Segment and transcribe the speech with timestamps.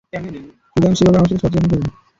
[0.71, 1.87] সুতরাং সে ব্যাপারে আমার সাথে সদাচরণ করুন।